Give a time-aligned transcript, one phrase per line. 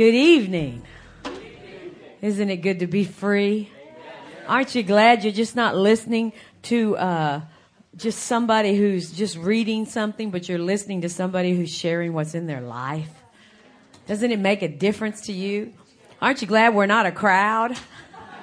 [0.00, 0.82] Good evening.
[2.22, 3.70] Isn't it good to be free?
[4.48, 6.32] Aren't you glad you're just not listening
[6.62, 7.42] to uh,
[7.98, 12.46] just somebody who's just reading something, but you're listening to somebody who's sharing what's in
[12.46, 13.10] their life?
[14.06, 15.74] Doesn't it make a difference to you?
[16.22, 17.76] Aren't you glad we're not a crowd?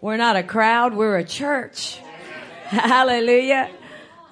[0.00, 1.98] we're not a crowd, we're a church.
[2.68, 3.68] Hallelujah.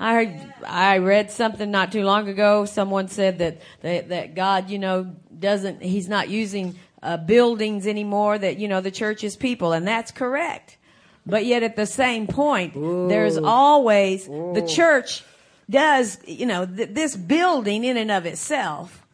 [0.00, 2.64] I heard, I read something not too long ago.
[2.64, 8.38] Someone said that, that, that God, you know, doesn't, He's not using uh, buildings anymore,
[8.38, 10.78] that, you know, the church is people, and that's correct.
[11.26, 13.08] But yet at the same point, Ooh.
[13.08, 14.52] there's always, Ooh.
[14.54, 15.22] the church
[15.68, 19.06] does, you know, th- this building in and of itself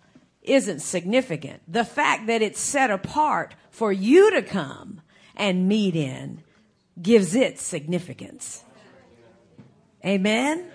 [0.42, 1.62] isn't significant.
[1.66, 5.00] The fact that it's set apart for you to come
[5.34, 6.44] and meet in
[7.02, 8.62] gives it significance.
[10.04, 10.70] Amen?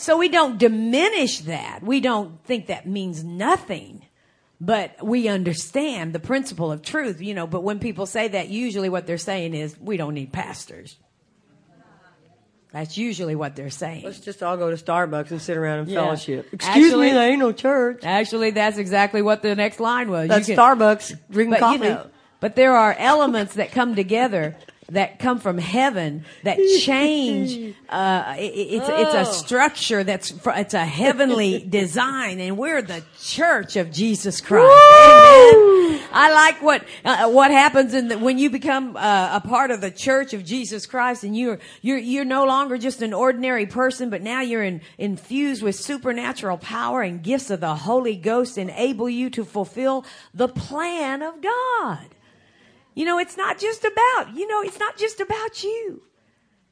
[0.00, 1.82] So we don't diminish that.
[1.82, 4.06] We don't think that means nothing.
[4.58, 7.46] But we understand the principle of truth, you know.
[7.46, 10.96] But when people say that, usually what they're saying is, we don't need pastors.
[12.72, 14.04] That's usually what they're saying.
[14.04, 16.02] Let's just all go to Starbucks and sit around and yeah.
[16.02, 16.48] fellowship.
[16.50, 18.00] Excuse actually, me, there ain't no church.
[18.02, 20.28] Actually, that's exactly what the next line was.
[20.28, 21.84] That's can, Starbucks drinking but, coffee.
[21.84, 22.06] You know,
[22.38, 24.56] but there are elements that come together
[24.90, 27.74] that come from heaven that change.
[27.90, 29.02] Uh, it, it's oh.
[29.02, 29.32] it's a oh.
[29.32, 34.62] structure that's it's a heavenly design, and we're the church of Jesus Christ.
[34.62, 36.00] Amen.
[36.12, 39.80] I like what uh, what happens in the, when you become uh, a part of
[39.80, 44.08] the church of Jesus Christ, and you're you're you're no longer just an ordinary person,
[44.08, 49.08] but now you're in, infused with supernatural power and gifts of the Holy Ghost, enable
[49.08, 52.06] you to fulfill the plan of God.
[53.00, 56.02] You know, it's not just about, you know, it's not just about you.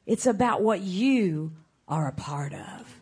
[0.05, 1.53] It's about what you
[1.87, 2.95] are a part of.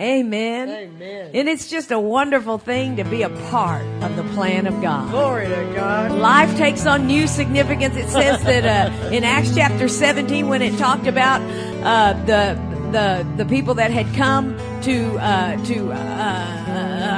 [0.00, 0.70] Amen.
[0.70, 1.30] Amen.
[1.34, 5.10] And it's just a wonderful thing to be a part of the plan of God.
[5.10, 6.12] Glory to God.
[6.12, 7.96] Life takes on new significance.
[7.96, 11.42] It says that uh, in Acts chapter 17, when it talked about
[11.84, 12.58] uh, the
[12.92, 16.63] the the people that had come to uh, to uh, uh,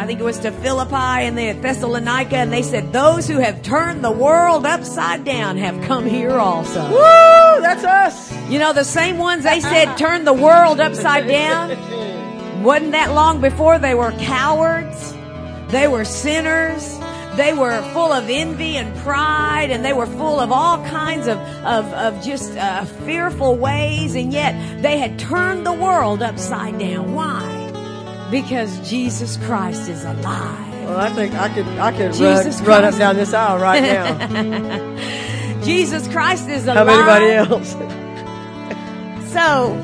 [0.06, 3.60] I think it was to Philippi and then Thessalonica, and they said those who have
[3.64, 6.80] turned the world upside down have come here also.
[6.80, 7.60] Woo!
[7.60, 8.32] That's us.
[8.48, 12.62] You know the same ones they said turned the world upside down.
[12.62, 15.12] Wasn't that long before they were cowards?
[15.72, 16.96] They were sinners.
[17.34, 21.36] They were full of envy and pride, and they were full of all kinds of,
[21.64, 27.12] of, of just uh, fearful ways, and yet they had turned the world upside down.
[27.12, 27.55] Why?
[28.30, 30.66] Because Jesus Christ is alive.
[30.86, 35.60] Well, I think I could I could run, run, up down this aisle right now.
[35.64, 36.86] Jesus Christ is alive.
[36.86, 37.72] How anybody else?
[39.32, 39.74] so,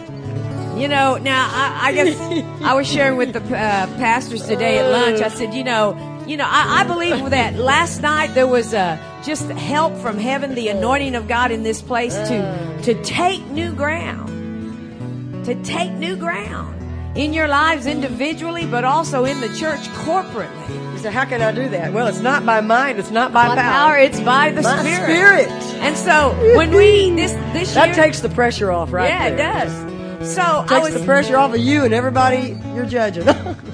[0.77, 2.19] you know, now I, I guess
[2.63, 5.21] I was sharing with the uh, pastors today at lunch.
[5.21, 8.97] I said, you know, you know, I, I believe that last night there was uh,
[9.25, 13.73] just help from heaven, the anointing of God in this place to to take new
[13.73, 16.72] ground, to take new ground
[17.15, 20.93] in your lives individually, but also in the church corporately.
[20.93, 21.93] You say, how can I do that?
[21.93, 23.73] Well, it's not by mind, it's not by, by power.
[23.73, 23.99] power.
[23.99, 25.49] It's by the by Spirit.
[25.49, 25.49] Spirit.
[25.83, 29.09] And so when we this this that year, takes the pressure off, right?
[29.09, 29.35] Yeah, there.
[29.35, 30.35] it does.
[30.35, 33.27] So it takes was, the pressure off of you and everybody you're judging.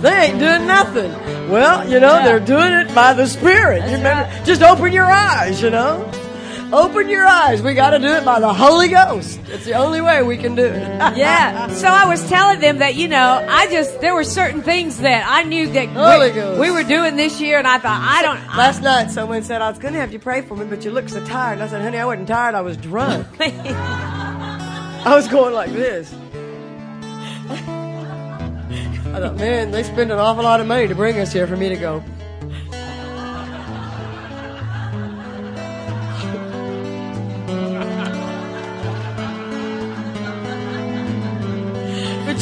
[0.00, 1.10] They ain't doing nothing.
[1.50, 2.24] Well, you know, yeah.
[2.24, 3.82] they're doing it by the Spirit.
[3.88, 4.44] You remember, right.
[4.44, 6.10] just open your eyes, you know.
[6.72, 7.62] Open your eyes.
[7.62, 9.40] We got to do it by the Holy Ghost.
[9.48, 10.72] It's the only way we can do it.
[11.16, 11.68] yeah.
[11.68, 15.24] So I was telling them that, you know, I just, there were certain things that
[15.28, 15.88] I knew that
[16.58, 18.40] we, we, were doing this year, and I thought, I don't.
[18.56, 20.90] Last night, someone said, I was going to have you pray for me, but you
[20.90, 21.54] look so tired.
[21.54, 22.54] And I said, honey, I wasn't tired.
[22.54, 23.26] I was drunk.
[23.40, 26.12] I was going like this.
[29.16, 31.56] I thought, man, they spend an awful lot of money to bring us here for
[31.56, 32.02] me to go.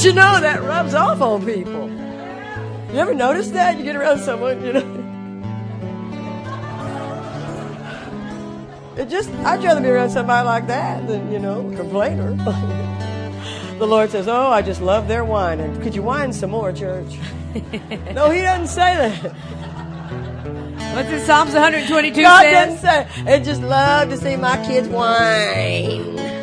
[0.04, 1.88] You know, that rubs off on people.
[2.92, 3.78] You ever notice that?
[3.78, 5.00] You get around someone, you know.
[8.96, 12.34] It just, I'd rather be around somebody like that than, you know, a complainer.
[13.78, 15.58] the Lord says, Oh, I just love their wine.
[15.58, 17.16] And could you wine some more, church?
[18.14, 19.32] no, he doesn't say that.
[20.94, 22.82] What's in Psalms 122 God says?
[22.82, 26.33] doesn't say, I just love to see my kids whine.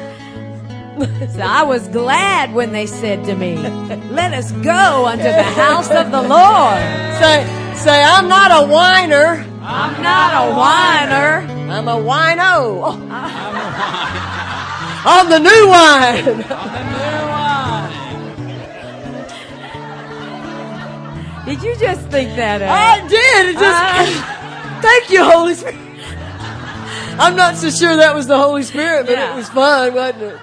[1.33, 5.89] so I was glad when they said to me, Let us go unto the house
[5.89, 6.77] of the Lord.
[7.19, 7.45] Say,
[7.75, 9.45] say, I'm not a whiner.
[9.61, 11.47] I'm not a whiner.
[11.71, 12.97] I'm a wino.
[15.03, 16.45] I'm the new wine.
[21.45, 22.61] Did you just think that?
[22.61, 22.69] Up?
[22.69, 23.49] I did.
[23.49, 23.83] It just.
[23.83, 25.75] Uh, thank you, Holy Spirit.
[27.19, 29.33] I'm not so sure that was the Holy Spirit, but Yeah.
[29.33, 30.39] it was fun, wasn't it?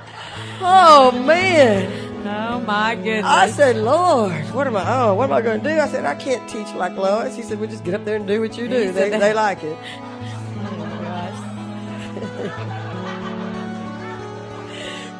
[0.61, 2.27] Oh man.
[2.27, 3.25] oh my goodness!
[3.25, 5.03] I said, Lord, what am I?
[5.03, 5.79] Oh, what am I going to do?
[5.79, 7.37] I said, I can't teach like Lois.
[7.37, 8.91] He said, Well, just get up there and do what you do.
[8.91, 9.79] They, they like it.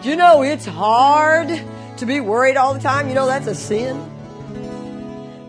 [0.03, 1.49] Do you know it's hard
[1.99, 3.09] to be worried all the time?
[3.09, 4.11] You know that's a sin.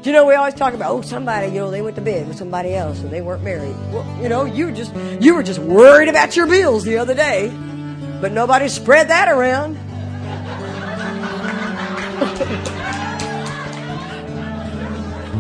[0.01, 2.27] Do you know we always talk about oh somebody you know they went to bed
[2.27, 3.75] with somebody else and they weren't married.
[3.91, 7.51] Well, you know you just you were just worried about your bills the other day,
[8.21, 9.77] but nobody spread that around.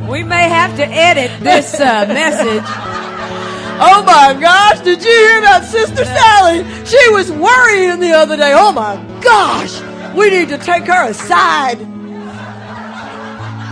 [0.09, 2.63] we may have to edit this uh, message.
[3.81, 6.65] Oh my gosh, did you hear about Sister Sally?
[6.85, 8.51] She was worrying the other day.
[8.53, 9.81] Oh my gosh,
[10.13, 11.79] we need to take her aside.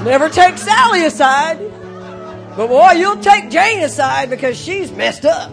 [0.05, 1.59] Never take Sally aside.
[2.55, 5.51] But boy, you'll take Jane aside because she's messed up.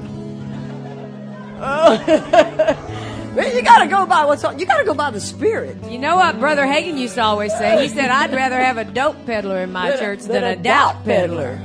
[1.60, 3.00] Oh.
[3.36, 5.76] You gotta go by what's on, you gotta go by the spirit.
[5.90, 7.82] You know what Brother Hagin used to always say?
[7.82, 11.58] He said, "I'd rather have a dope peddler in my church than, a doubt peddler."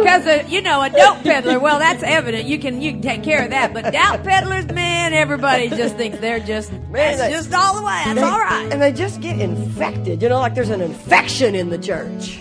[0.00, 2.46] Because you know a dope peddler, well, that's evident.
[2.46, 3.74] You can you can take care of that.
[3.74, 7.82] But doubt peddlers, man, everybody just thinks they're just Man, that's they- just all the
[7.82, 8.02] way.
[8.06, 8.68] That's They- all right.
[8.72, 10.22] And they just get infected.
[10.22, 12.38] You know, like there's an infection in the church.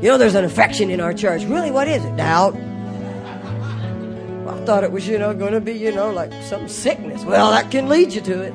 [0.00, 1.44] You know, there's an infection in our church.
[1.44, 2.16] Really, what is it?
[2.16, 2.56] Doubt.
[4.64, 7.22] Thought it was, you know, going to be, you know, like some sickness.
[7.24, 8.54] Well, that can lead you to it.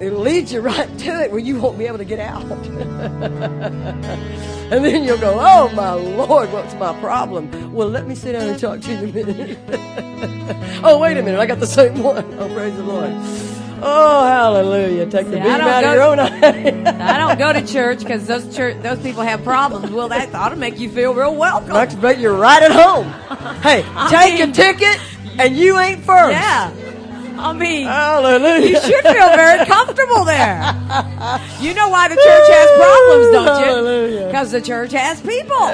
[0.00, 2.44] It'll lead you right to it where you won't be able to get out.
[4.72, 7.72] and then you'll go, oh my Lord, what's my problem?
[7.72, 9.58] Well, let me sit down and talk to you in a minute.
[10.84, 12.24] oh, wait a minute, I got the same one.
[12.38, 13.57] Oh, praise the Lord.
[13.80, 15.06] Oh, hallelujah.
[15.06, 17.14] Take the See, I beam out of your own eye.
[17.14, 19.90] I don't go to church because those church those people have problems.
[19.90, 21.68] Well, that ought to make you feel real welcome.
[21.72, 23.06] Max, but you're right at home.
[23.62, 25.00] Hey, I take mean- a ticket
[25.38, 26.32] and you ain't first.
[26.32, 26.72] Yeah,
[27.38, 27.86] I mean.
[27.86, 28.68] Hallelujah.
[28.68, 30.58] You should feel very comfortable there.
[31.60, 33.64] You know why the church has problems, don't you?
[33.66, 34.26] Hallelujah.
[34.26, 35.68] Because the church has people.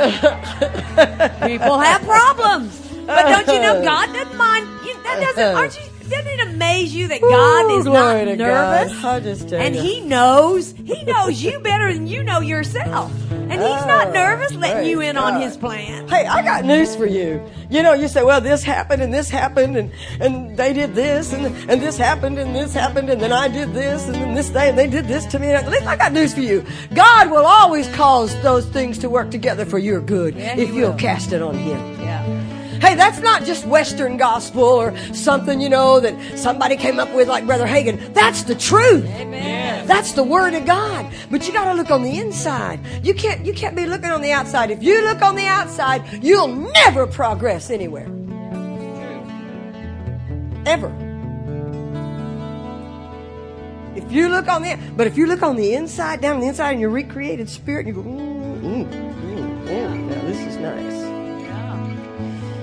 [1.48, 2.80] People have problems.
[3.06, 4.66] But don't you know God doesn't mind?
[4.86, 5.56] You, that doesn't.
[5.56, 5.82] Aren't you?
[6.08, 8.92] Doesn't it amaze you that God Ooh, is not nervous?
[9.02, 9.04] God.
[9.04, 9.82] I just tell And you.
[9.82, 10.72] He knows.
[10.84, 13.12] He knows you better than you know yourself.
[13.30, 16.08] And He's Oh, not nervous letting you in on His plan.
[16.08, 17.42] Hey, I got news for you.
[17.70, 19.90] You know, you say, well, this happened and this happened and,
[20.20, 23.72] and they did this and, and this happened and this happened and then I did
[23.74, 25.50] this and then this day and they did this to me.
[25.50, 26.64] And Listen, I got news for you.
[26.94, 30.90] God will always cause those things to work together for your good Yeah, if you'll
[30.92, 30.98] will.
[30.98, 32.00] cast it on Him.
[32.00, 32.33] Yeah.
[32.84, 37.28] Hey, that's not just Western gospel or something, you know, that somebody came up with
[37.28, 38.12] like Brother Hagin.
[38.12, 39.06] That's the truth.
[39.06, 39.86] Amen.
[39.86, 41.10] That's the word of God.
[41.30, 42.80] But you got to look on the inside.
[43.02, 44.70] You can't you can't be looking on the outside.
[44.70, 48.06] If you look on the outside, you'll never progress anywhere.
[50.66, 50.92] Ever.
[53.96, 56.48] If you look on the but if you look on the inside, down on the
[56.48, 60.04] inside in your recreated spirit, and you go, mm, mm, mm, mm.
[60.06, 61.03] now this is nice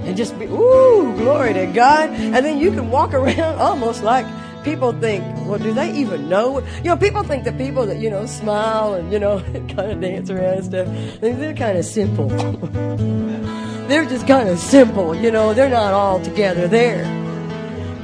[0.06, 2.10] and just be, ooh, glory to God.
[2.10, 4.26] And then you can walk around almost like
[4.64, 6.60] people think, well, do they even know?
[6.78, 9.40] You know, people think the people that, you know, smile and, you know,
[9.76, 10.88] kind of dance around and stuff,
[11.22, 12.28] they- they're kind of simple.
[13.88, 17.04] they're just kind of simple, you know, they're not all together there.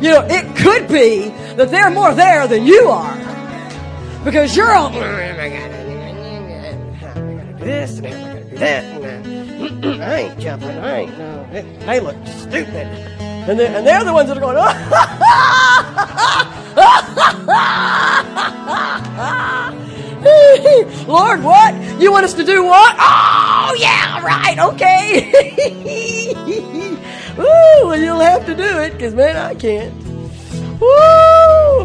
[0.01, 3.16] You know, it could be that they're more there than you are.
[4.24, 5.00] Because you're all, mm,
[7.60, 8.97] this, and I gotta do that,
[9.84, 12.88] I ain't jumping, I ain't, no, they, look stupid.
[13.48, 14.57] And they're, and they're the ones that are going,
[21.07, 21.74] Lord, what?
[22.01, 22.96] You want us to do what?
[23.00, 25.31] Oh, yeah, right, okay.
[27.39, 29.93] Ooh, well, you'll have to do it, because, man, I can't.
[30.81, 31.26] Woo!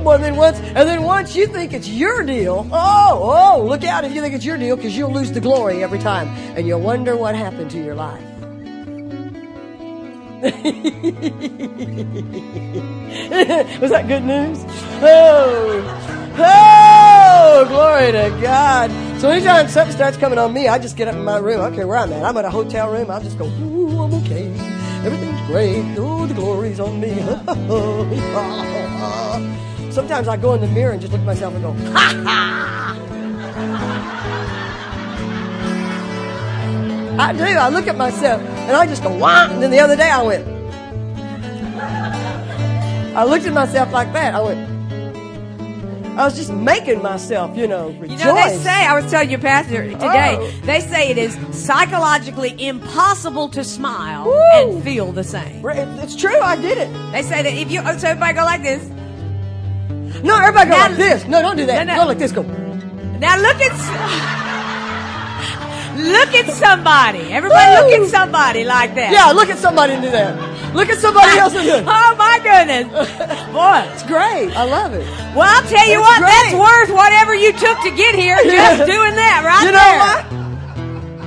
[0.01, 4.05] Well, then once, and then once you think it's your deal, oh, oh, look out
[4.05, 6.81] if you think it's your deal, because you'll lose the glory every time, and you'll
[6.81, 8.23] wonder what happened to your life.
[10.43, 10.53] Was
[13.91, 14.59] that good news?
[15.03, 18.91] Oh, oh, glory to God.
[19.21, 21.61] So anytime something starts coming on me, I just get up in my room.
[21.61, 22.25] I don't care where I'm at.
[22.25, 23.09] I'm at a hotel room.
[23.09, 24.49] I'll just go, ooh, I'm okay.
[25.05, 25.85] Everything's great.
[25.97, 27.13] Oh, the glory's on me.
[29.93, 32.99] Sometimes I go in the mirror and just look at myself and go, ha ha.
[37.19, 37.45] I do.
[37.45, 39.49] I look at myself and I just go, wah.
[39.51, 40.49] And then the other day I went,
[43.15, 44.35] I looked at myself like that.
[44.35, 44.73] I went,
[46.19, 48.19] I was just making myself, you know, rejoice.
[48.21, 50.51] You know, they say, I was telling your pastor today, Oh.
[50.65, 54.41] they say it is psychologically impossible to smile Woo.
[54.75, 55.63] and feel the same.
[55.67, 56.41] It's true.
[56.41, 56.91] I did it.
[57.13, 58.83] They say that if you, so everybody go like this.
[60.23, 61.25] No, everybody go Now- like this.
[61.27, 61.87] No, don't do that.
[61.87, 62.01] No, no.
[62.03, 62.33] Go like this.
[62.33, 62.43] Go.
[62.43, 63.73] Now look at,
[65.97, 67.33] look at somebody.
[67.33, 69.13] Everybody look at somebody like that.
[69.13, 70.35] Yeah, look at somebody and do that.
[70.75, 71.85] Look at somebody else and do it.
[71.87, 72.89] Oh my goodness.
[73.53, 73.85] Boy.
[73.93, 74.51] It's great.
[74.57, 75.05] I love it.
[75.37, 76.33] Well, I'll tell you That's what, great.
[76.33, 79.79] that's worth whatever you took to get here just doing that right you there.
[79.79, 80.42] know what?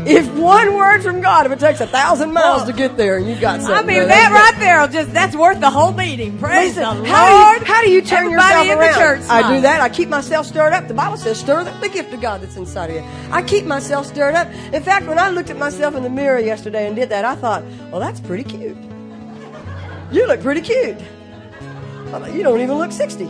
[0.06, 3.28] If one word from God, if it takes a thousand miles to get there, and
[3.28, 3.76] you've got something.
[3.76, 6.38] I mean, there, that right there will just, that's worth the whole meeting.
[6.38, 7.60] Praise Listen, the how Lord.
[7.60, 8.92] do you, how do you turn Everybody yourself in around?
[8.92, 9.82] the church I do that.
[9.82, 10.88] I keep myself stirred up.
[10.88, 13.04] The Bible says, stir the, the gift of God that's inside of you.
[13.32, 14.48] I keep myself stirred up.
[14.74, 17.36] In fact, when I looked at myself in the mirror yesterday and did that, I
[17.36, 18.78] thought, well, that's pretty cute.
[20.12, 20.98] You look pretty cute.
[22.10, 23.26] Thought, You don't even look 60.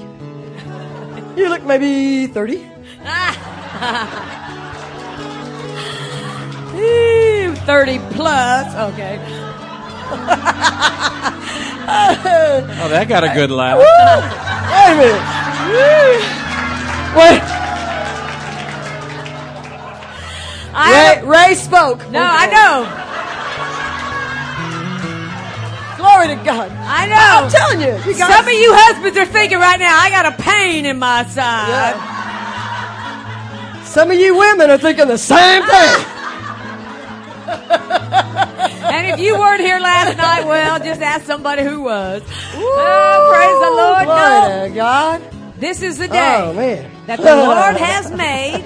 [1.38, 2.67] You look maybe 30.
[6.75, 8.75] Ooh, 30 plus.
[8.91, 9.20] Okay.
[11.88, 13.77] Oh, that got a good laugh.
[13.77, 15.22] Wait a minute.
[17.15, 17.41] Wait.
[20.77, 22.00] I, Ray, Ray spoke.
[22.12, 22.86] no, I know.
[25.98, 26.70] Glory to God.
[26.72, 27.15] I know.
[27.15, 27.96] I'm telling you.
[28.12, 31.00] you guys, Some of you husbands are thinking right now, I got a pain in
[31.00, 31.96] my side.
[31.96, 33.84] Yeah.
[33.86, 36.05] Some of you women are thinking the same thing.
[38.96, 42.22] And if you weren't here last night, well, just ask somebody who was.
[42.54, 44.06] Oh, praise the Lord.
[44.06, 45.22] Glory No, God.
[45.60, 46.90] this is the day Oh, man.
[47.08, 48.64] that the Lord has made.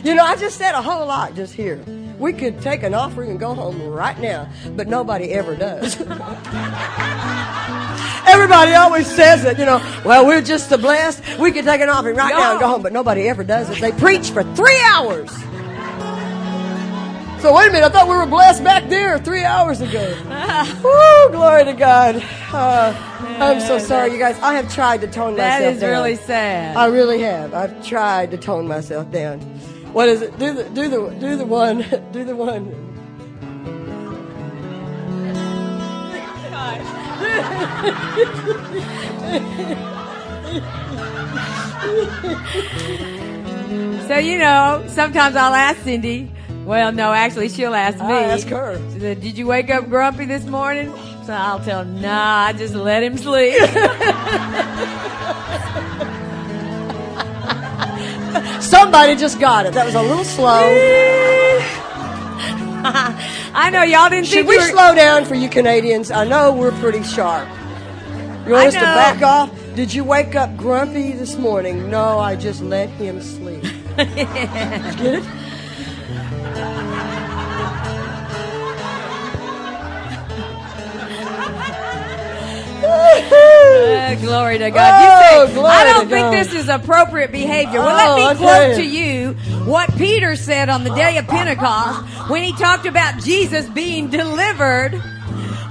[0.04, 1.80] You know, I just said a whole lot just here.
[2.18, 5.96] We could take an offering and go home right now, but nobody ever does.
[8.28, 11.22] Everybody always says it, you know, well, we're just so blessed.
[11.38, 13.80] We could take an offering right now and go home, but nobody ever does it.
[13.80, 15.30] They preach for three hours.
[17.42, 20.16] So wait a minute, I thought we were blessed back there three hours ago.
[20.84, 22.22] Woo, glory to God.
[22.52, 22.94] Uh,
[23.40, 24.38] I'm so sorry, you guys.
[24.38, 25.90] I have tried to tone That myself is down.
[25.90, 26.76] really sad.
[26.76, 27.52] I really have.
[27.52, 29.40] I've tried to tone myself down.
[29.92, 30.38] What is it?
[30.38, 31.78] Do the do the do the one
[32.12, 32.78] do the one.
[44.08, 46.30] So, you know, sometimes I'll ask Cindy.
[46.64, 48.04] Well, no, actually, she'll ask me.
[48.04, 48.78] I ask her.
[48.92, 50.92] She said, Did you wake up grumpy this morning?
[51.26, 53.54] So I'll tell her, Nah, I just let him sleep.
[58.60, 59.74] Somebody just got it.
[59.74, 60.46] That was a little slow.
[62.84, 66.10] I know y'all didn't Should think we we were- slow down for you Canadians?
[66.10, 67.48] I know we're pretty sharp.
[68.46, 69.50] You want us to back off?
[69.76, 71.90] Did you wake up grumpy this morning?
[71.90, 73.62] No, I just let him sleep.
[73.62, 75.24] Did you get it?
[82.92, 84.94] Uh, glory to God.
[84.94, 86.32] Oh, you say, glory I don't think God.
[86.32, 87.80] this is appropriate behavior.
[87.80, 89.32] Well, Oh, let me tell quote to you
[89.64, 95.00] what Peter said on the day of Pentecost when he talked about Jesus being delivered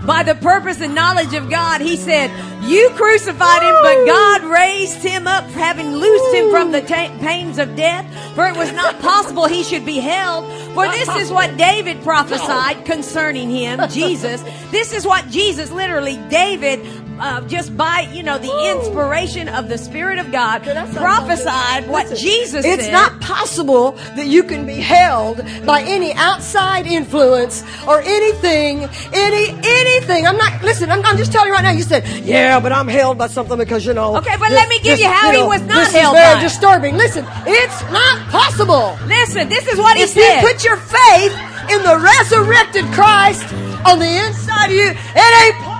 [0.06, 1.80] by the purpose and knowledge of God.
[1.82, 2.32] He said,
[2.64, 7.60] You crucified him, but God raised him up, having loosed him from the ta- pains
[7.60, 8.06] of death.
[8.36, 10.46] For it was not possible he should be held.
[10.74, 14.42] For this is what David prophesied concerning him, Jesus.
[14.72, 16.80] This is what Jesus, literally, David,
[17.22, 22.10] uh, just by, you know, the inspiration of the Spirit of God, say prophesied what
[22.10, 22.92] Listen, Jesus It's said.
[22.92, 30.26] not possible that you can be held by any outside influence or anything, any anything.
[30.26, 30.64] I'm not.
[30.64, 31.72] Listen, I'm, I'm just telling you right now.
[31.72, 34.18] You said, yeah, but I'm held by something because you know.
[34.18, 36.16] Okay, but this- let me give this, you how he know, was not this held
[36.16, 36.96] is very disturbing.
[36.98, 38.98] Listen, it's not possible.
[39.06, 40.42] Listen, this is what he If said.
[40.42, 41.34] you put your faith
[41.70, 43.46] in the resurrected Christ
[43.86, 45.71] on the inside of you, it ain't.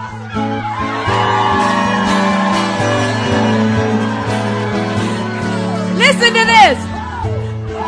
[6.22, 6.78] Listen to this.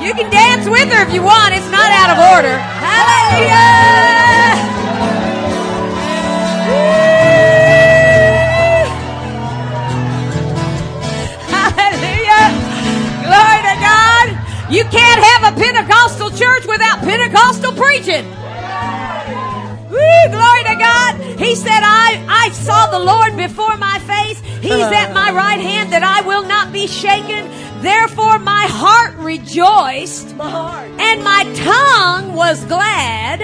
[0.01, 1.53] You can dance with her if you want.
[1.53, 2.57] It's not out of order.
[2.57, 3.53] Hallelujah.
[11.53, 12.49] Hallelujah.
[13.29, 14.27] Glory to God.
[14.73, 18.25] You can't have a Pentecostal church without Pentecostal preaching.
[19.93, 21.11] Woo, glory to God.
[21.39, 24.39] He said, I, I saw the Lord before my face.
[24.61, 27.41] He's at my right hand that I will not be shaken.
[27.81, 30.89] Therefore my heart rejoiced My heart.
[30.99, 33.39] and my tongue was glad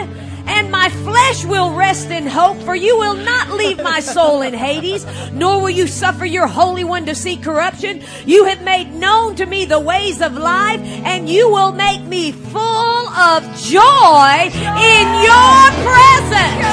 [0.50, 4.54] and my flesh will rest in hope, for you will not leave my soul in
[4.54, 8.02] Hades, nor will you suffer your Holy One to see corruption.
[8.26, 12.32] You have made known to me the ways of life, and you will make me
[12.32, 16.66] full of joy in your presence.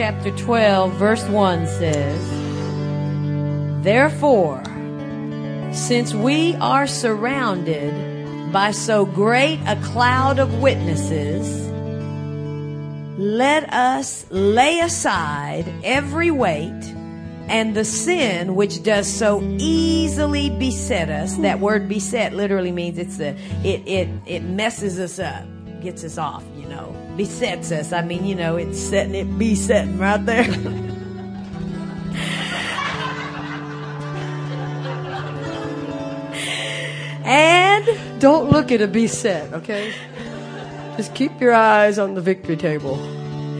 [0.00, 2.30] Chapter 12, verse 1 says,
[3.84, 4.62] Therefore,
[5.74, 11.68] since we are surrounded by so great a cloud of witnesses,
[13.18, 16.94] let us lay aside every weight
[17.48, 21.36] and the sin which does so easily beset us.
[21.36, 25.44] That word beset literally means it's a, it, it, it messes us up,
[25.82, 27.92] gets us off, you know, besets us.
[27.92, 30.40] I mean, you know, it's setting it besetting right there.
[37.26, 39.92] and Don't look at a beset, okay?
[40.96, 42.96] Just keep your eyes on the victory table.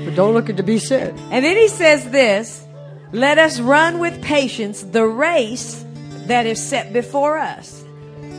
[0.07, 1.13] But don't look at the beset.
[1.31, 2.67] And then he says this
[3.13, 5.85] Let us run with patience the race
[6.29, 7.85] that is set before us.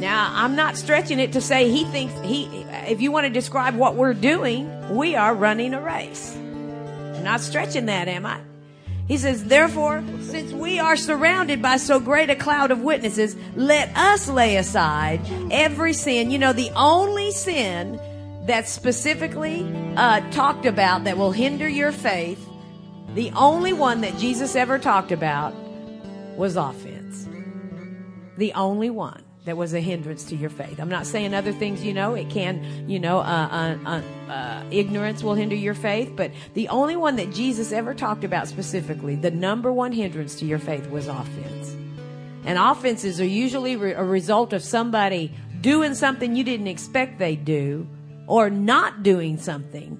[0.01, 2.45] Now, I'm not stretching it to say he thinks he,
[2.87, 6.35] if you want to describe what we're doing, we are running a race.
[6.35, 8.41] I'm not stretching that, am I?
[9.07, 13.95] He says, therefore, since we are surrounded by so great a cloud of witnesses, let
[13.95, 16.31] us lay aside every sin.
[16.31, 17.99] You know, the only sin
[18.47, 22.43] that's specifically uh, talked about that will hinder your faith,
[23.13, 25.53] the only one that Jesus ever talked about
[26.35, 27.27] was offense.
[28.37, 30.79] The only one that was a hindrance to your faith.
[30.79, 34.63] I'm not saying other things, you know, it can, you know, uh, uh, uh, uh,
[34.69, 39.15] ignorance will hinder your faith, but the only one that Jesus ever talked about specifically,
[39.15, 41.75] the number one hindrance to your faith was offense.
[42.45, 47.45] And offenses are usually re- a result of somebody doing something you didn't expect they'd
[47.45, 47.87] do
[48.27, 49.99] or not doing something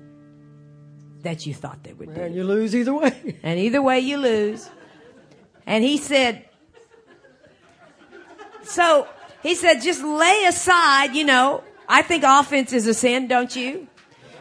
[1.22, 2.22] that you thought they would do.
[2.22, 3.40] And you lose either way.
[3.44, 4.70] And either way, you lose.
[5.66, 6.48] And he said,
[8.64, 9.08] so
[9.44, 13.88] he said, just lay aside, you know, I think offense is a sin, don't you?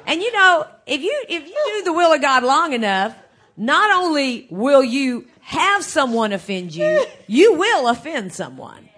[0.06, 3.16] And you know, if you, if you do the will of God long enough,
[3.56, 8.88] not only will you have someone offend you, you will offend someone.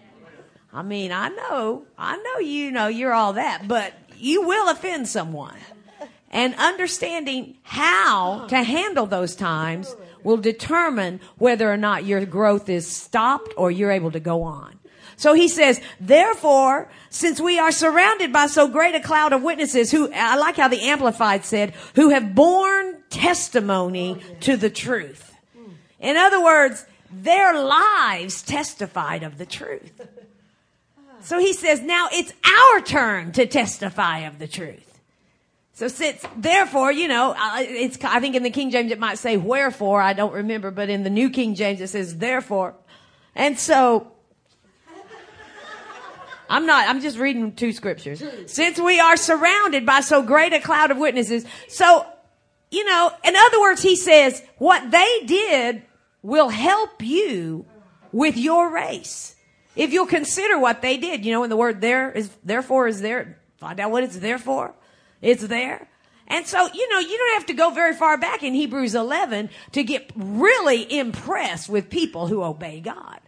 [0.72, 5.08] I mean, I know, I know you know you're all that, but you will offend
[5.08, 5.56] someone.
[6.30, 12.86] And understanding how to handle those times will determine whether or not your growth is
[12.86, 14.78] stopped or you're able to go on.
[15.22, 19.92] So he says, therefore, since we are surrounded by so great a cloud of witnesses
[19.92, 25.32] who, I like how the Amplified said, who have borne testimony to the truth.
[26.00, 29.92] In other words, their lives testified of the truth.
[31.20, 34.98] So he says, now it's our turn to testify of the truth.
[35.72, 39.36] So since, therefore, you know, it's, I think in the King James it might say
[39.36, 42.74] wherefore, I don't remember, but in the New King James it says therefore.
[43.36, 44.08] And so,
[46.52, 48.22] I'm not, I'm just reading two scriptures.
[48.44, 52.06] Since we are surrounded by so great a cloud of witnesses, so,
[52.70, 55.82] you know, in other words, he says, what they did
[56.20, 57.64] will help you
[58.12, 59.34] with your race.
[59.76, 63.00] If you'll consider what they did, you know, in the word there is, therefore is
[63.00, 64.74] there, find out what it's there for.
[65.22, 65.88] It's there.
[66.26, 69.48] And so, you know, you don't have to go very far back in Hebrews 11
[69.72, 73.20] to get really impressed with people who obey God.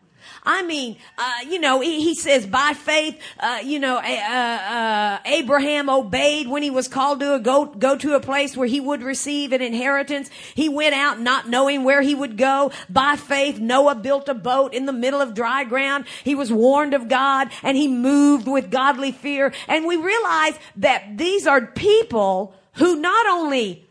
[0.47, 5.19] I mean, uh, you know, he, he, says by faith, uh, you know, uh, uh,
[5.25, 8.79] Abraham obeyed when he was called to a, go go to a place where he
[8.79, 10.29] would receive an inheritance.
[10.55, 12.73] He went out not knowing where he would go.
[12.91, 16.05] By faith, Noah built a boat in the middle of dry ground.
[16.23, 19.55] He was warned of God and he moved with godly fear.
[19.67, 23.87] And we realize that these are people who not only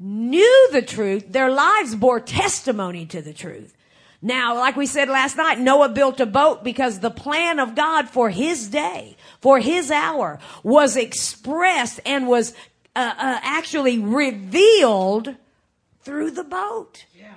[0.00, 3.74] knew the truth, their lives bore testimony to the truth.
[4.20, 8.08] Now, like we said last night, Noah built a boat because the plan of God
[8.08, 12.52] for his day, for his hour, was expressed and was
[12.96, 15.36] uh, uh, actually revealed
[16.02, 17.04] through the boat.
[17.16, 17.34] Yeah.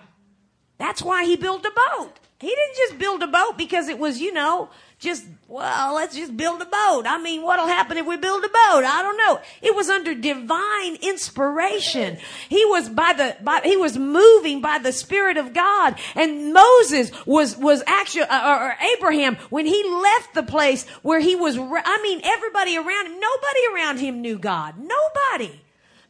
[0.80, 2.14] That's why he built a boat.
[2.40, 6.38] He didn't just build a boat because it was, you know, just, well, let's just
[6.38, 7.06] build a boat.
[7.08, 8.86] I mean, what'll happen if we build a boat?
[8.86, 9.40] I don't know.
[9.64, 12.20] It was under divine inspiration.
[12.50, 16.00] He was by the, by, he was moving by the Spirit of God.
[16.16, 21.20] And Moses was, was actually, uh, or, or Abraham, when he left the place where
[21.20, 24.76] he was, I mean, everybody around him, nobody around him knew God.
[24.78, 25.62] Nobody.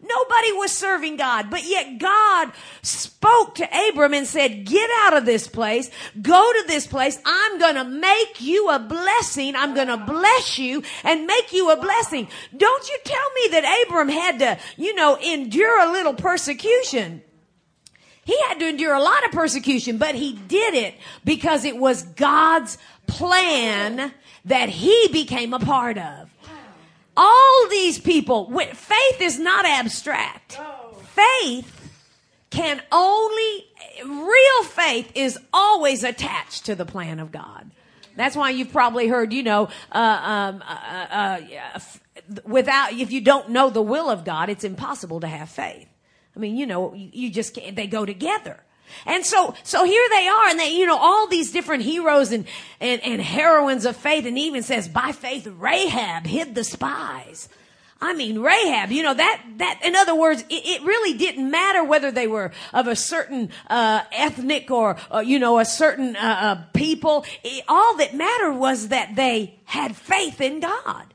[0.04, 5.26] Nobody was serving God, but yet God spoke to Abram and said, get out of
[5.26, 7.20] this place, go to this place.
[7.24, 9.56] I'm going to make you a blessing.
[9.56, 12.28] I'm going to bless you and make you a blessing.
[12.56, 17.22] Don't you tell me that Abram had to, you know, endure a little persecution.
[18.24, 22.04] He had to endure a lot of persecution, but he did it because it was
[22.04, 24.14] God's plan
[24.46, 26.31] that he became a part of.
[27.18, 30.60] All these people, faith is not abstract.
[31.04, 31.78] Faith
[32.50, 33.66] can only,
[34.06, 37.72] real faith is always attached to the plan of God.
[38.16, 41.40] That's why you've probably heard, you know, uh, um, uh,
[41.74, 41.80] uh,
[42.46, 45.88] without, if you don't know the will of God, it's impossible to have faith.
[46.36, 48.64] I mean, you know, you, you just can't, they go together.
[49.06, 52.46] And so, so here they are, and they, you know, all these different heroes and,
[52.80, 57.50] and, and heroines of faith, and even says, by faith, Rahab hid the spies.
[58.04, 61.84] I mean, Rahab, you know, that, that, in other words, it, it really didn't matter
[61.84, 66.20] whether they were of a certain, uh, ethnic or, uh, you know, a certain, uh,
[66.42, 67.26] uh people.
[67.44, 71.11] It, all that mattered was that they had faith in God.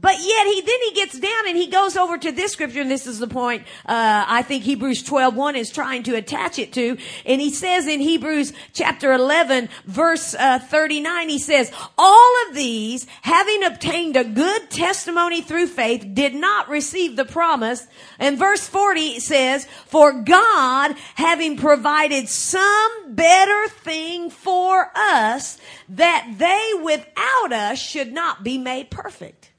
[0.00, 2.90] But yet he then he gets down and he goes over to this scripture, and
[2.90, 6.72] this is the point uh, I think Hebrews 12, 1 is trying to attach it
[6.74, 6.96] to.
[7.26, 13.06] And he says in Hebrews chapter 11, verse uh, 39, he says, All of these,
[13.22, 17.86] having obtained a good testimony through faith, did not receive the promise.
[18.18, 25.58] And verse 40 says, For God, having provided some better thing for us,
[25.90, 29.49] that they without us should not be made perfect.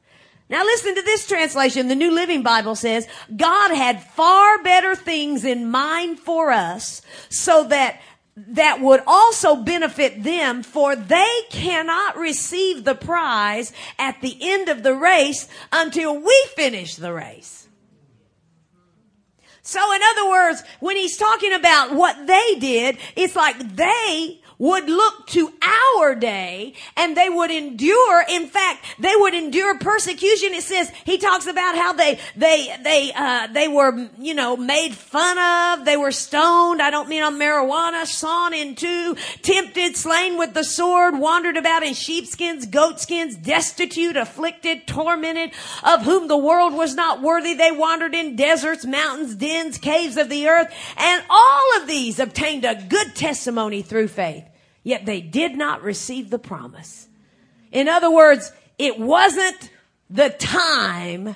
[0.52, 1.88] Now listen to this translation.
[1.88, 7.64] The New Living Bible says, God had far better things in mind for us so
[7.70, 8.02] that
[8.36, 14.84] that would also benefit them for they cannot receive the prize at the end of
[14.84, 17.70] the race until we finish the race.
[19.62, 24.88] So in other words, when he's talking about what they did, it's like they would
[24.88, 25.52] look to
[25.98, 28.24] our day and they would endure.
[28.30, 30.54] In fact, they would endure persecution.
[30.54, 34.94] It says, he talks about how they, they, they, uh, they were, you know, made
[34.94, 35.84] fun of.
[35.84, 36.80] They were stoned.
[36.80, 41.82] I don't mean on marijuana, sawn in two, tempted, slain with the sword, wandered about
[41.82, 47.56] in sheepskins, goatskins, destitute, afflicted, tormented, of whom the world was not worthy.
[47.56, 50.72] They wandered in deserts, mountains, dens, caves of the earth.
[50.98, 54.46] And all of these obtained a good testimony through faith.
[54.84, 57.08] Yet they did not receive the promise.
[57.72, 59.70] In other words, it wasn't
[60.10, 61.36] the time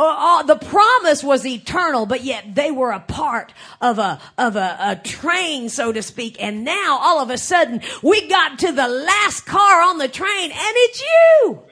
[0.00, 4.76] uh, the promise was eternal, but yet they were a part of a of a,
[4.80, 6.42] a, train, so to speak.
[6.42, 10.50] And now, all of a sudden, we got to the last car on the train,
[10.50, 11.62] and it's you.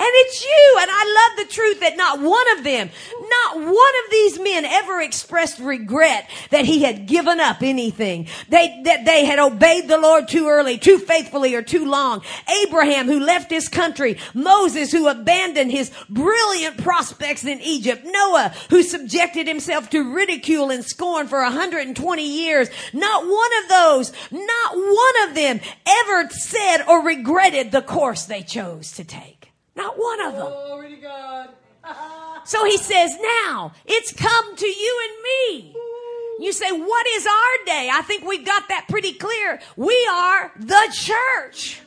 [0.00, 0.76] And it's you.
[0.80, 2.88] And I love the truth that not one of them,
[3.20, 8.28] not one of these men ever expressed regret that he had given up anything.
[8.48, 12.22] They, that they had obeyed the Lord too early, too faithfully, or too long.
[12.64, 14.18] Abraham who left his country.
[14.34, 18.04] Moses who abandoned his brilliant prospects in Egypt.
[18.04, 22.68] Noah who subjected himself to ridicule and scorn for 120 years.
[22.92, 28.42] Not one of those, not one of them ever said or regretted the course they
[28.42, 29.37] chose to take.
[29.78, 30.46] Not one of them.
[30.46, 31.50] Glory to God.
[32.44, 35.76] so he says, now it's come to you and me.
[36.40, 37.88] You say, what is our day?
[37.92, 39.60] I think we've got that pretty clear.
[39.76, 41.80] We are the church.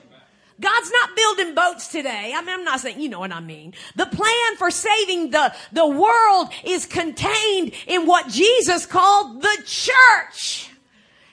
[0.62, 2.34] God's not building boats today.
[2.34, 3.74] I mean, I'm not saying, you know what I mean.
[3.98, 10.71] The plan for saving the, the world is contained in what Jesus called the church.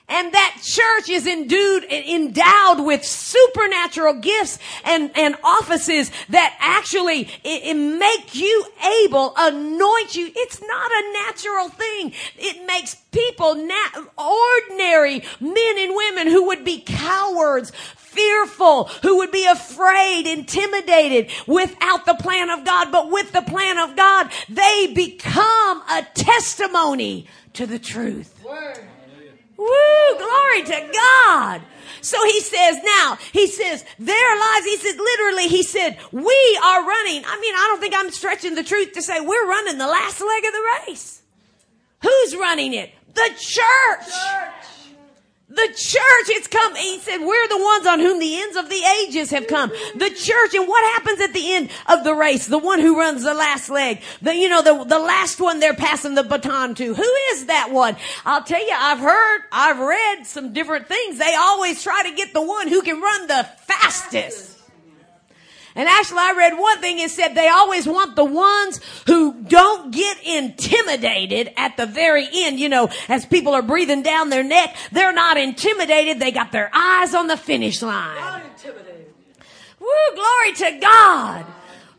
[0.09, 7.63] And that church is endued, endowed with supernatural gifts and, and offices that actually it,
[7.63, 8.65] it make you
[9.03, 10.31] able, anoint you.
[10.35, 12.13] It's not a natural thing.
[12.37, 19.31] It makes people, nat- ordinary men and women who would be cowards, fearful, who would
[19.31, 22.91] be afraid, intimidated without the plan of God.
[22.91, 28.43] But with the plan of God, they become a testimony to the truth.
[28.43, 28.87] Word.
[29.59, 31.61] Woo, glory to God.
[31.99, 36.87] So he says now, he says, their lives, he said, literally, he said, we are
[36.87, 37.23] running.
[37.25, 40.21] I mean, I don't think I'm stretching the truth to say we're running the last
[40.21, 41.21] leg of the race.
[42.03, 42.91] Who's running it?
[43.13, 44.05] The church.
[44.05, 44.58] church.
[45.49, 46.75] The church, it's come.
[46.75, 49.71] He said, we're the ones on whom the ends of the ages have come.
[49.95, 52.45] The church, and what happens at the end of the race?
[52.45, 54.01] The one who runs the last leg.
[54.21, 56.93] The, you know, the, the last one they're passing the baton to.
[56.93, 57.97] Who is that one?
[58.25, 61.17] I'll tell you, I've heard, I've read some different things.
[61.17, 64.48] They always try to get the one who can run the fastest.
[65.79, 69.91] And actually I read one thing it said they always want the ones who don't
[69.91, 72.59] get intimidated at the very end.
[72.59, 76.19] You know, as people are breathing down their neck, they're not intimidated.
[76.19, 78.17] They got their eyes on the finish line.
[78.17, 79.13] Not intimidated.
[79.79, 81.45] Woo, glory to God.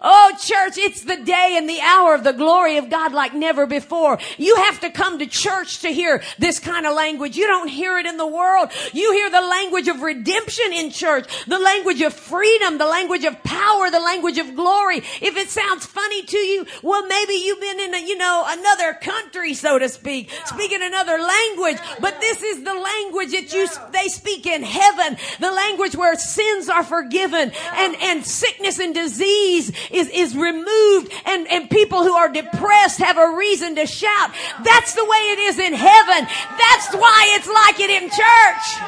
[0.02, 3.66] Oh, church, it's the day and the hour of the glory of God like never
[3.66, 4.18] before.
[4.38, 7.36] You have to come to church to hear this kind of language.
[7.36, 8.70] You don't hear it in the world.
[8.94, 13.42] You hear the language of redemption in church, the language of freedom, the language of
[13.42, 14.98] power, the language of glory.
[15.20, 18.94] If it sounds funny to you, well, maybe you've been in a, you know, another
[18.94, 24.08] country, so to speak, speaking another language, but this is the language that you, they
[24.08, 30.08] speak in heaven, the language where sins are forgiven and, and sickness and disease is,
[30.08, 34.30] is removed and, and people who are depressed have a reason to shout.
[34.62, 36.28] That's the way it is in heaven.
[36.58, 38.80] That's why it's like it in church.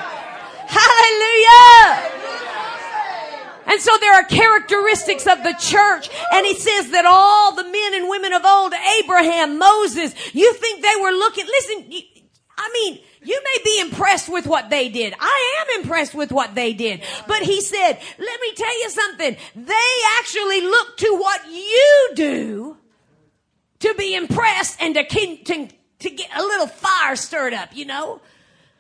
[0.69, 2.23] Hallelujah.
[3.67, 6.11] And so there are characteristics of the church.
[6.33, 10.83] And he says that all the men and women of old, Abraham, Moses, you think
[10.83, 11.93] they were looking, listen,
[12.57, 15.15] I mean, you may be impressed with what they did.
[15.19, 17.03] I am impressed with what they did.
[17.27, 19.37] But he said, let me tell you something.
[19.57, 22.77] They actually look to what you do
[23.81, 25.69] to be impressed and to, to,
[26.01, 28.21] to get a little fire stirred up, you know?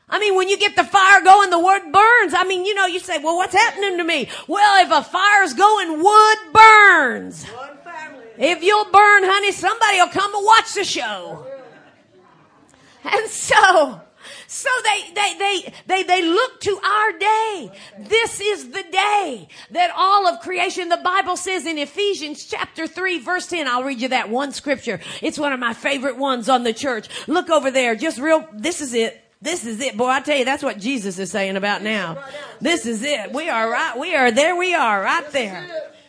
[0.09, 2.35] I mean, when you get the fire going, the wood burns.
[2.35, 4.29] I mean, you know, you say, well, what's happening to me?
[4.47, 7.45] Well, if a fire's going, wood burns.
[7.47, 8.27] One family.
[8.39, 11.47] If you'll burn, honey, somebody will come and watch the show.
[13.05, 14.01] And so,
[14.47, 17.71] so they, they, they, they, they look to our day.
[18.01, 23.21] This is the day that all of creation, the Bible says in Ephesians chapter 3
[23.21, 25.01] verse 10, I'll read you that one scripture.
[25.21, 27.09] It's one of my favorite ones on the church.
[27.27, 29.19] Look over there, just real, this is it.
[29.41, 29.97] This is it.
[29.97, 32.23] Boy, I tell you, that's what Jesus is saying about now.
[32.61, 33.33] This is it.
[33.33, 35.69] We are right, we are, there we are, right there.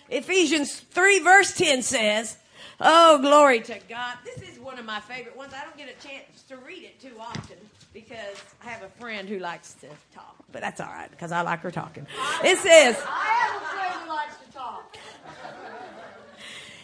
[0.10, 2.38] Ephesians 3 verse 10 says,
[2.79, 4.17] Oh, glory to God.
[4.25, 5.53] This is one of my favorite ones.
[5.55, 7.57] I don't get a chance to read it too often
[7.93, 11.41] because I have a friend who likes to talk, but that's all right because I
[11.41, 12.07] like her talking.
[12.43, 14.97] It says, I have a friend who likes to talk.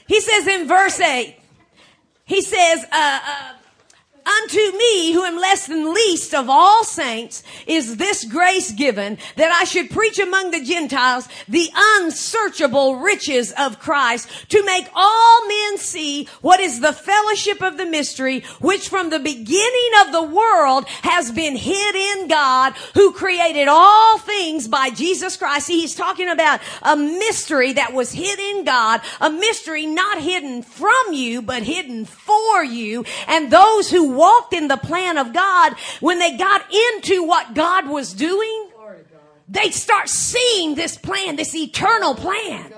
[0.07, 1.37] he says in verse 8,
[2.25, 3.53] he says, uh, uh,
[4.25, 9.51] Unto me, who am less than least of all saints, is this grace given that
[9.51, 15.77] I should preach among the Gentiles the unsearchable riches of Christ to make all men
[15.77, 20.87] see what is the fellowship of the mystery, which from the beginning of the world
[20.87, 25.67] has been hid in God, who created all things by Jesus Christ.
[25.67, 30.61] See, he's talking about a mystery that was hid in God, a mystery not hidden
[30.61, 33.05] from you, but hidden for you.
[33.27, 37.87] And those who walked in the plan of God, when they got into what God
[37.87, 38.69] was doing,
[39.47, 42.71] they start seeing this plan, this eternal plan.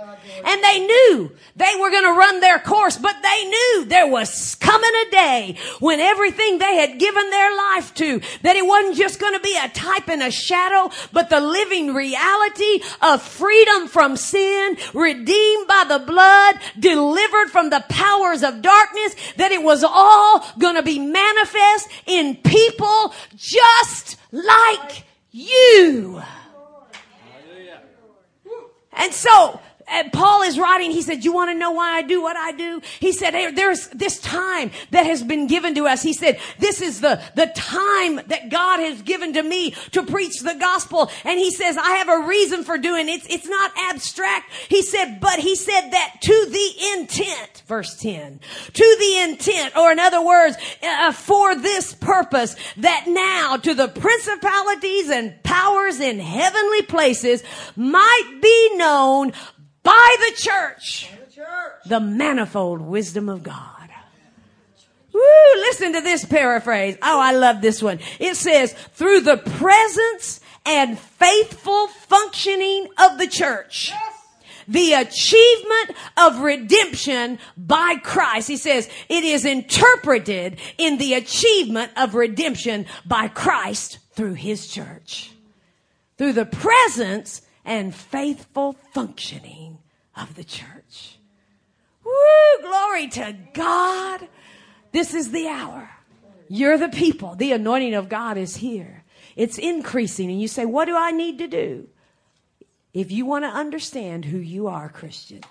[0.45, 4.55] And they knew they were going to run their course, but they knew there was
[4.55, 9.19] coming a day when everything they had given their life to, that it wasn't just
[9.19, 14.17] going to be a type and a shadow, but the living reality of freedom from
[14.17, 20.45] sin, redeemed by the blood, delivered from the powers of darkness, that it was all
[20.57, 26.21] going to be manifest in people just like you.
[28.93, 29.59] And so,
[29.91, 32.53] and Paul is writing, he said, you want to know why I do what I
[32.53, 32.81] do?
[32.99, 36.01] He said, hey, there's this time that has been given to us.
[36.01, 40.39] He said, this is the, the time that God has given to me to preach
[40.39, 41.11] the gospel.
[41.25, 43.11] And he says, I have a reason for doing it.
[43.11, 44.51] It's, it's not abstract.
[44.69, 48.39] He said, but he said that to the intent, verse 10,
[48.73, 53.89] to the intent, or in other words, uh, for this purpose, that now to the
[53.89, 57.43] principalities and powers in heavenly places
[57.75, 59.33] might be known
[59.83, 61.09] by the church
[61.85, 63.89] The manifold wisdom of God.
[65.13, 65.21] Woo,
[65.55, 66.97] listen to this paraphrase.
[67.01, 67.99] Oh, I love this one.
[68.19, 73.91] It says, through the presence and faithful functioning of the church,
[74.67, 78.47] the achievement of redemption by Christ.
[78.47, 85.31] He says, it is interpreted in the achievement of redemption by Christ through his church.
[86.17, 89.79] Through the presence and faithful functioning
[90.15, 91.17] of the church.
[92.03, 92.61] Woo!
[92.61, 94.27] Glory to God.
[94.91, 95.89] This is the hour.
[96.49, 97.35] You're the people.
[97.35, 99.03] The anointing of God is here.
[99.35, 100.29] it's increasing.
[100.29, 101.87] And you say, what do I need to do?
[102.93, 105.41] If you want to understand who you are, Christian,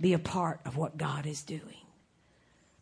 [0.00, 1.84] be a part of what God is doing.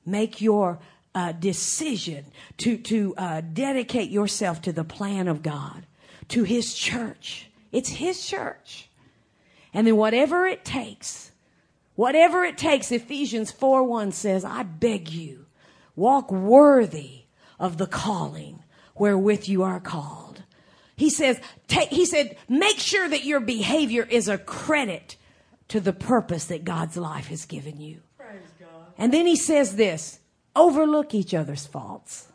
[0.05, 0.79] Make your
[1.15, 2.27] uh, decision
[2.59, 5.87] to, to uh, dedicate yourself to the plan of God,
[6.29, 7.48] to His church.
[7.73, 8.89] It's His church.
[9.75, 11.33] And then whatever it takes,
[11.95, 15.47] whatever it takes, Ephesians 4 1 says, I beg you,
[15.95, 17.25] walk worthy
[17.59, 18.63] of the calling
[18.97, 20.43] wherewith you are called.
[20.97, 25.17] He says, take, he said, make sure that your behavior is a credit
[25.69, 28.01] to the purpose that God's life has given you.
[28.99, 30.19] And then he says this,
[30.57, 32.27] overlook each other's faults.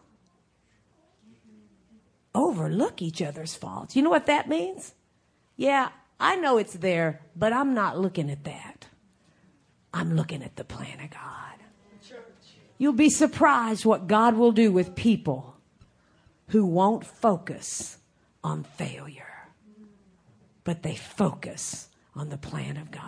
[2.34, 3.96] Overlook each other's faults.
[3.98, 4.94] You know what that means?
[5.56, 5.90] Yeah,
[6.20, 8.88] I know it's there, but I'm not looking at that.
[9.94, 11.54] I'm looking at the plan of God.
[12.78, 15.56] You'll be surprised what God will do with people
[16.48, 17.98] who won't focus
[18.44, 19.48] on failure,
[20.64, 23.02] but they focus on the plan of God.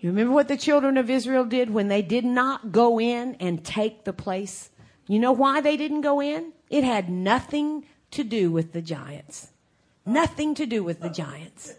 [0.00, 3.62] You remember what the children of Israel did when they did not go in and
[3.62, 4.70] take the place?
[5.06, 6.52] You know why they didn't go in?
[6.70, 9.48] It had nothing to do with the giants.
[10.04, 11.74] Nothing to do with the giants.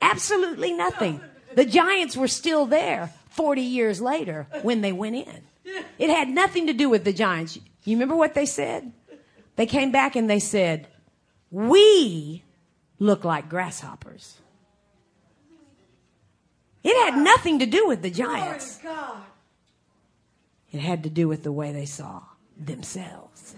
[0.00, 1.20] Absolutely nothing.
[1.54, 5.42] The giants were still there 40 years later when they went in.
[5.98, 7.58] It had nothing to do with the giants.
[7.84, 8.92] You remember what they said?
[9.56, 10.86] They came back and they said,
[11.50, 12.42] We
[12.98, 14.38] look like grasshoppers.
[16.84, 18.80] It had nothing to do with the giants.
[20.72, 22.22] It had to do with the way they saw
[22.58, 23.54] themselves.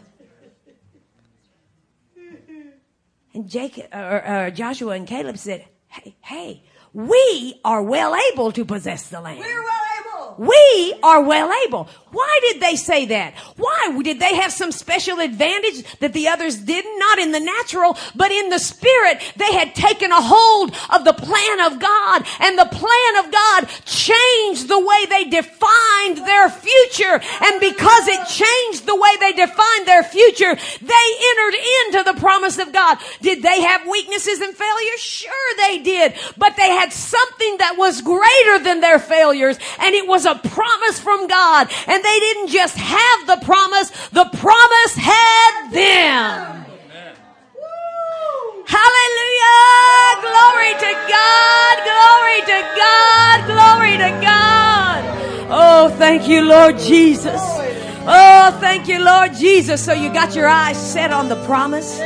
[3.34, 8.64] And Jacob, or, or Joshua and Caleb said, "Hey, hey, we are well able to
[8.64, 9.40] possess the land.
[9.40, 9.93] We're well
[10.38, 11.88] we are well able.
[12.10, 13.34] Why did they say that?
[13.56, 16.98] Why did they have some special advantage that the others didn't?
[16.98, 19.20] Not in the natural, but in the spirit.
[19.36, 23.68] They had taken a hold of the plan of God and the plan of God
[23.84, 27.18] changed the way they defined their future.
[27.18, 32.58] And because it changed the way they defined their future, they entered into the promise
[32.58, 32.98] of God.
[33.22, 35.00] Did they have weaknesses and failures?
[35.00, 36.14] Sure they did.
[36.38, 40.48] But they had something that was greater than their failures and it was was a
[40.48, 41.70] promise from God.
[41.86, 46.64] And they didn't just have the promise, the promise had them.
[48.66, 49.60] Hallelujah!
[50.20, 51.74] Glory to God!
[51.84, 53.36] Glory to God!
[53.46, 55.04] Glory to God!
[55.50, 57.40] Oh, thank you, Lord Jesus.
[58.06, 59.84] Oh, thank you, Lord Jesus.
[59.84, 62.00] So you got your eyes set on the promise?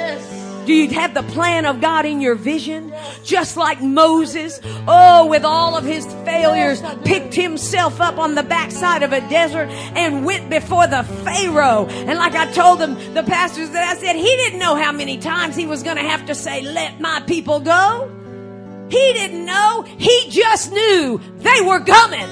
[0.68, 2.92] Do you have the plan of God in your vision?
[3.24, 9.02] Just like Moses, oh, with all of his failures, picked himself up on the backside
[9.02, 11.87] of a desert and went before the Pharaoh.
[11.87, 15.16] And like I told them, the pastors that I said, he didn't know how many
[15.16, 18.87] times he was going to have to say, let my people go.
[18.90, 19.87] He didn't know.
[19.96, 22.28] He just knew they were coming.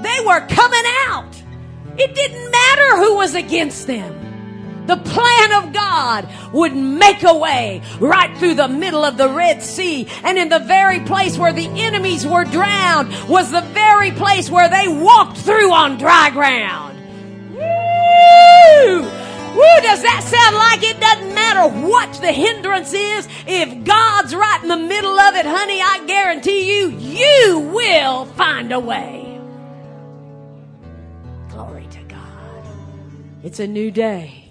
[0.00, 1.42] They were coming out.
[1.98, 4.23] It didn't matter who was against them
[4.86, 9.62] the plan of God would make a way right through the middle of the Red
[9.62, 10.06] Sea.
[10.22, 14.68] And in the very place where the enemies were drowned was the very place where
[14.68, 16.98] they walked through on dry ground.
[17.50, 19.02] Woo!
[19.54, 23.28] Woo, does that sound like it doesn't matter what the hindrance is?
[23.46, 28.72] If God's right in the middle of it, honey, I guarantee you, you will find
[28.72, 29.40] a way.
[31.50, 32.66] Glory to God.
[33.44, 34.43] It's a new day.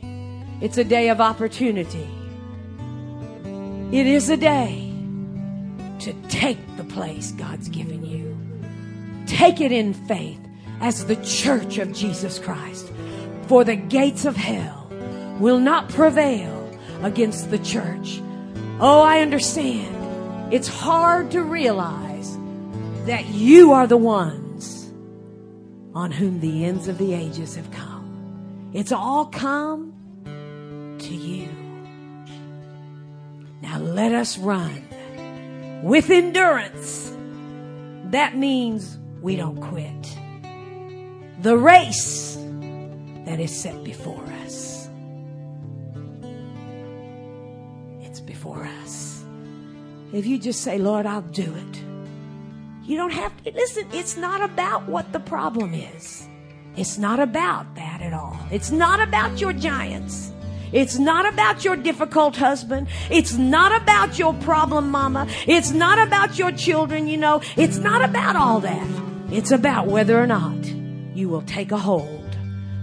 [0.64, 2.08] It's a day of opportunity.
[3.92, 4.94] It is a day
[6.00, 8.38] to take the place God's given you.
[9.28, 10.40] Take it in faith
[10.80, 12.90] as the church of Jesus Christ.
[13.48, 14.88] For the gates of hell
[15.38, 18.22] will not prevail against the church.
[18.80, 20.54] Oh, I understand.
[20.54, 22.38] It's hard to realize
[23.06, 24.90] that you are the ones
[25.94, 28.72] on whom the ends of the ages have come.
[28.72, 29.93] It's all come
[31.14, 31.48] to you.
[33.62, 34.82] Now let us run
[35.84, 37.16] with endurance.
[38.06, 40.18] That means we don't quit.
[41.42, 42.36] The race
[43.26, 44.90] that is set before us.
[48.02, 49.24] It's before us.
[50.14, 51.84] If you just say, Lord, I'll do it.
[52.84, 56.28] You don't have to, listen, it's not about what the problem is.
[56.76, 58.40] It's not about that at all.
[58.52, 60.33] It's not about your giants.
[60.74, 62.88] It's not about your difficult husband.
[63.10, 65.28] It's not about your problem mama.
[65.48, 67.42] It's not about your children, you know.
[67.56, 68.88] It's not about all that.
[69.32, 70.66] It's about whether or not
[71.16, 72.36] you will take a hold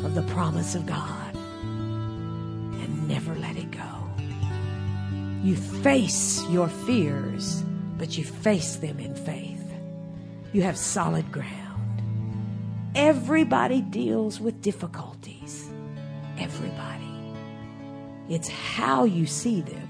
[0.05, 1.34] of the promise of God.
[1.34, 3.80] And never let it go.
[5.43, 7.64] You face your fears,
[7.99, 9.64] but you face them in faith.
[10.53, 12.03] You have solid ground.
[12.95, 15.68] Everybody deals with difficulties.
[16.38, 17.10] Everybody.
[18.31, 19.89] It's how you see them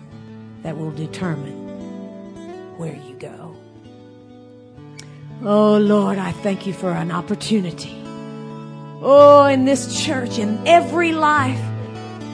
[0.63, 3.55] that will determine where you go.
[5.45, 7.95] Oh Lord, I thank you for an opportunity.
[9.03, 11.61] Oh, in this church, in every life.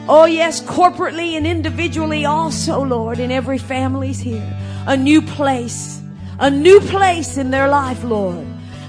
[0.09, 4.57] Oh yes, corporately and individually also, Lord, in every family's here.
[4.87, 6.01] A new place,
[6.39, 8.47] a new place in their life, Lord,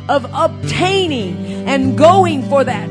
[0.07, 1.35] of obtaining
[1.67, 2.87] and going for that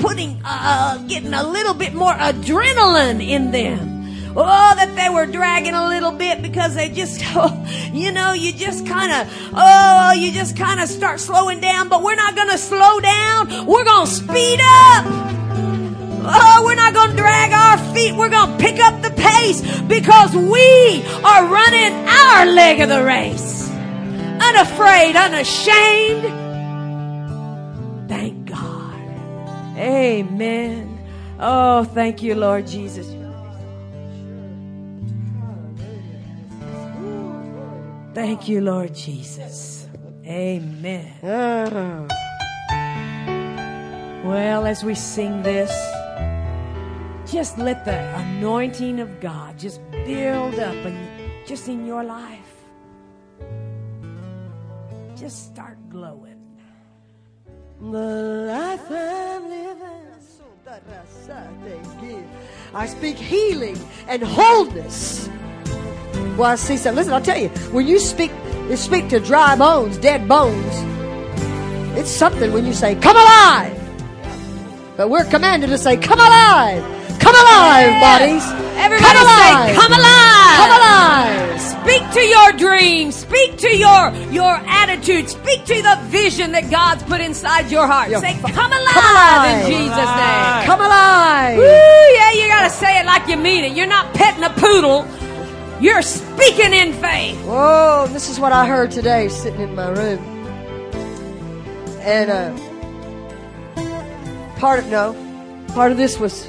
[0.00, 4.00] putting, uh, getting a little bit more adrenaline in them.
[4.36, 8.52] Oh, that they were dragging a little bit because they just, oh, you know, you
[8.52, 12.50] just kind of, oh, you just kind of start slowing down, but we're not going
[12.50, 13.66] to slow down.
[13.66, 15.04] We're going to speed up.
[16.22, 18.14] Oh, we're not going to drag our feet.
[18.14, 23.02] We're going to pick up the pace because we are running our leg of the
[23.02, 23.68] race.
[23.70, 26.24] Unafraid, unashamed.
[28.08, 28.79] Thank God.
[29.80, 30.98] Amen.
[31.38, 33.16] Oh, thank you, Lord Jesus.
[38.12, 39.88] Thank you, Lord Jesus.
[40.26, 41.14] Amen.
[44.24, 45.72] Well, as we sing this,
[47.30, 52.64] just let the anointing of God just build up and just in your life.
[55.16, 56.29] Just start glowing.
[57.80, 59.70] The life I'm living.
[62.72, 63.76] I speak healing
[64.06, 65.28] and wholeness.
[66.36, 66.96] Well, I see something.
[66.96, 67.48] Listen, I'll tell you.
[67.72, 68.30] When you speak,
[68.68, 70.74] you speak to dry bones, dead bones.
[71.98, 73.76] It's something when you say, "Come alive."
[74.96, 76.84] But we're commanded to say, "Come alive,
[77.20, 78.44] come alive, bodies."
[78.80, 79.68] Everybody come alive.
[79.68, 80.56] say, come alive.
[80.60, 81.60] Come alive.
[81.60, 83.14] Speak to your dreams.
[83.14, 85.28] Speak to your, your attitude.
[85.28, 88.10] Speak to the vision that God's put inside your heart.
[88.10, 88.20] Yeah.
[88.20, 89.64] Say, come alive, Come alive.
[89.64, 90.64] in Jesus' name.
[90.66, 91.58] Come alive.
[91.58, 93.72] Woo, yeah, you gotta say it like you mean it.
[93.76, 95.06] You're not petting a poodle.
[95.80, 97.36] You're speaking in faith.
[97.44, 100.18] Whoa, this is what I heard today sitting in my room.
[102.00, 102.52] And uh,
[104.58, 105.14] part of no,
[105.74, 106.48] part of this was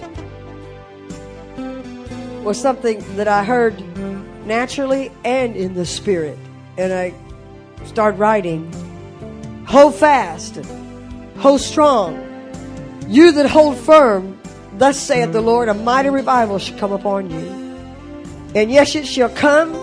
[2.43, 3.79] was something that I heard
[4.45, 6.37] naturally and in the spirit.
[6.77, 7.13] And I
[7.85, 8.71] started writing,
[9.67, 10.59] hold fast,
[11.37, 12.27] hold strong.
[13.07, 14.39] You that hold firm,
[14.77, 17.61] thus saith the Lord, a mighty revival shall come upon you.
[18.55, 19.75] And yes, it shall come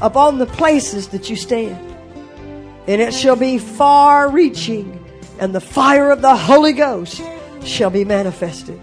[0.00, 1.82] upon the places that you stand.
[2.88, 5.04] And it shall be far reaching,
[5.40, 7.20] and the fire of the Holy Ghost
[7.64, 8.80] shall be manifested.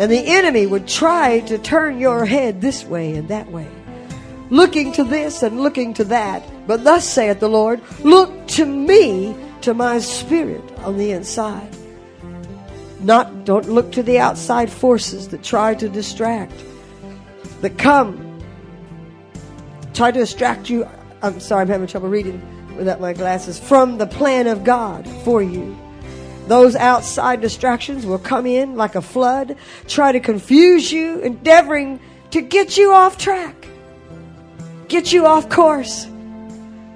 [0.00, 3.68] And the enemy would try to turn your head this way and that way,
[4.48, 6.42] looking to this and looking to that.
[6.66, 11.76] But thus saith the Lord, look to me, to my spirit on the inside.
[13.00, 16.54] Not, don't look to the outside forces that try to distract,
[17.60, 18.40] that come,
[19.92, 20.88] try to distract you.
[21.20, 22.40] I'm sorry, I'm having trouble reading
[22.74, 23.60] without my glasses.
[23.60, 25.76] From the plan of God for you.
[26.50, 32.00] Those outside distractions will come in like a flood, try to confuse you, endeavoring
[32.32, 33.68] to get you off track,
[34.88, 36.08] get you off course.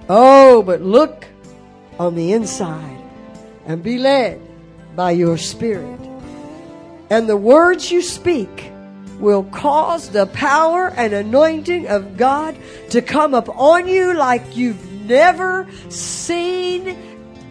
[0.09, 1.29] Oh, but look
[2.01, 3.01] on the inside
[3.65, 4.41] and be led
[4.97, 6.01] by your spirit.
[7.09, 8.73] And the words you speak
[9.21, 12.57] will cause the power and anointing of God
[12.91, 16.99] to come up on you like you've never seen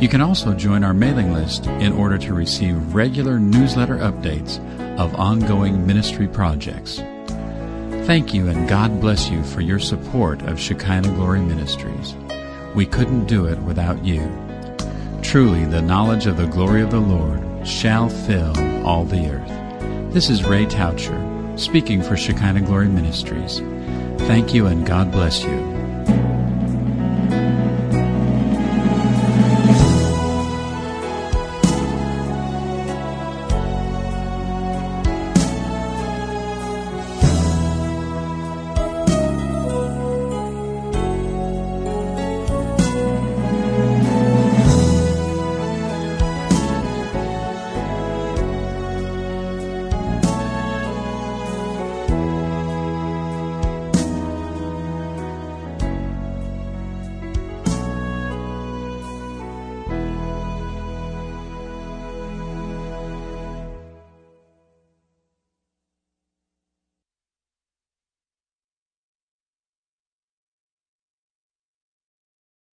[0.00, 4.58] You can also join our mailing list in order to receive regular newsletter updates
[4.98, 6.98] of ongoing ministry projects.
[8.06, 12.14] Thank you and God bless you for your support of Shekinah Glory Ministries.
[12.74, 14.43] We couldn't do it without you.
[15.24, 18.54] Truly, the knowledge of the glory of the Lord shall fill
[18.86, 20.12] all the earth.
[20.12, 21.18] This is Ray Toucher,
[21.56, 23.58] speaking for Shekinah Glory Ministries.
[24.28, 25.73] Thank you and God bless you.